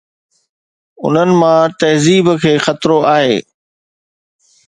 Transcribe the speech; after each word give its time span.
انهن 1.05 1.29
مان 1.41 1.69
تهذيب 1.81 2.25
کي 2.41 2.53
خطرو 2.65 2.97
آهي 3.15 3.37